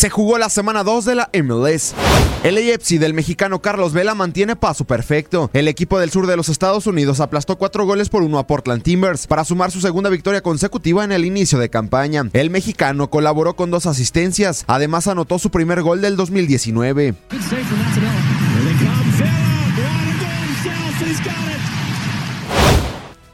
[0.00, 1.92] Se jugó la semana 2 de la MLS.
[2.42, 5.50] El AFC del mexicano Carlos Vela mantiene paso perfecto.
[5.52, 8.82] El equipo del sur de los Estados Unidos aplastó cuatro goles por uno a Portland
[8.82, 12.24] Timbers para sumar su segunda victoria consecutiva en el inicio de campaña.
[12.32, 17.14] El mexicano colaboró con dos asistencias, además anotó su primer gol del 2019.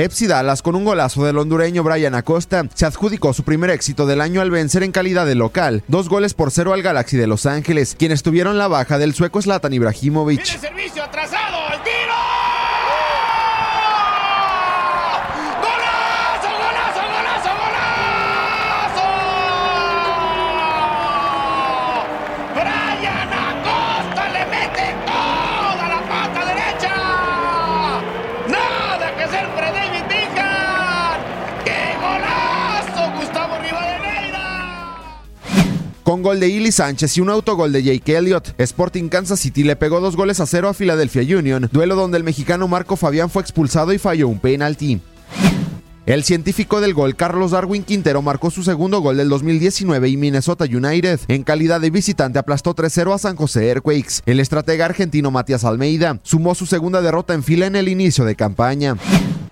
[0.00, 4.22] FC Dallas, con un golazo del hondureño Brian Acosta, se adjudicó su primer éxito del
[4.22, 7.44] año al vencer en calidad de local, dos goles por cero al Galaxy de Los
[7.44, 10.42] Ángeles, quienes tuvieron la baja del sueco Zlatan Ibrahimovic.
[10.44, 12.19] servicio atrasado, el tiro.
[36.10, 39.76] Con gol de Illy Sánchez y un autogol de Jake Elliott, Sporting Kansas City le
[39.76, 43.42] pegó dos goles a cero a Philadelphia Union, duelo donde el mexicano Marco Fabián fue
[43.42, 45.00] expulsado y falló un penalti.
[46.06, 50.64] El científico del gol Carlos Darwin Quintero marcó su segundo gol del 2019 y Minnesota
[50.64, 54.22] United en calidad de visitante aplastó 3-0 a San José Earthquakes.
[54.26, 58.34] El estratega argentino Matías Almeida sumó su segunda derrota en fila en el inicio de
[58.34, 58.96] campaña.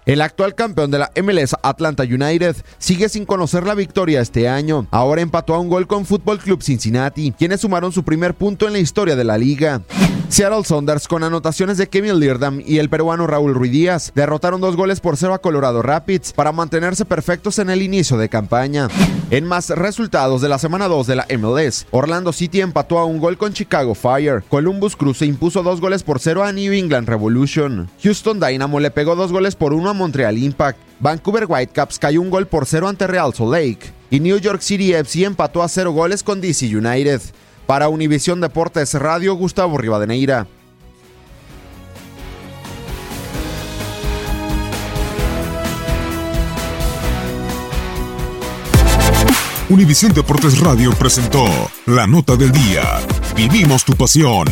[0.08, 4.86] El actual campeón de la MLS, Atlanta United, sigue sin conocer la victoria este año.
[4.90, 8.72] Ahora empató a un gol con Football Club Cincinnati, quienes sumaron su primer punto en
[8.72, 9.82] la historia de la liga.
[10.30, 14.76] Seattle Saunders, con anotaciones de Kevin Leardam y el peruano Raúl Ruiz Díaz, derrotaron dos
[14.76, 18.88] goles por cero a Colorado Rapids para mantenerse perfectos en el inicio de campaña.
[19.30, 23.18] En más resultados de la semana 2 de la MLS, Orlando City empató a un
[23.18, 27.08] gol con Chicago Fire, Columbus Cruz se impuso dos goles por cero a New England
[27.08, 30.78] Revolution, Houston Dynamo le pegó dos goles por uno a Montreal Impact.
[31.00, 33.92] Vancouver Whitecaps cayó un gol por cero ante Real Salt Lake.
[34.10, 37.20] Y New York City FC empató a cero goles con DC United.
[37.68, 40.46] Para Univisión Deportes Radio, Gustavo Rivadeneira.
[49.68, 51.44] Univisión Deportes Radio presentó
[51.84, 52.84] la nota del día.
[53.36, 54.46] Vivimos tu pasión.